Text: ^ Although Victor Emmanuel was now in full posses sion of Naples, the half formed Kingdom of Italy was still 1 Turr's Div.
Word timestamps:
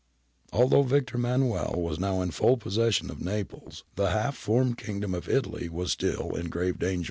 ^ 0.47 0.47
Although 0.57 0.81
Victor 0.81 1.17
Emmanuel 1.17 1.79
was 1.79 1.99
now 1.99 2.21
in 2.23 2.31
full 2.31 2.57
posses 2.57 2.95
sion 2.95 3.11
of 3.11 3.21
Naples, 3.21 3.83
the 3.93 4.09
half 4.09 4.35
formed 4.35 4.79
Kingdom 4.79 5.13
of 5.13 5.29
Italy 5.29 5.69
was 5.69 5.91
still 5.91 6.29
1 6.29 6.49
Turr's 6.49 6.75
Div. 6.79 6.99